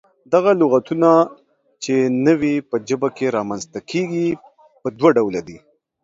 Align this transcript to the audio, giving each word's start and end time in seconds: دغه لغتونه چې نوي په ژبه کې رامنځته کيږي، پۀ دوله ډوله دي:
دغه 0.33 0.51
لغتونه 0.61 1.09
چې 1.83 1.93
نوي 2.27 2.55
په 2.69 2.75
ژبه 2.87 3.09
کې 3.17 3.33
رامنځته 3.37 3.79
کيږي، 3.91 4.27
پۀ 4.81 4.89
دوله 4.97 5.11
ډوله 5.17 5.41
دي: 5.47 5.57